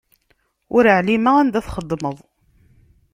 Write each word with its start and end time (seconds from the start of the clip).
Ur 0.75 0.83
εlimeɣ 0.97 1.35
anda 1.41 1.61
txeddmeḍ. 1.65 2.17